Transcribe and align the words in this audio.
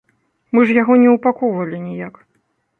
Мы 0.57 0.63
ж 0.69 0.77
яго 0.77 0.97
не 1.03 1.13
ўпакоўвалі 1.15 1.85
ніяк. 1.87 2.15